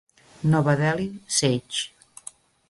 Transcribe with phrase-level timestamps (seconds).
[0.51, 1.81] Nova Delhi: Sage.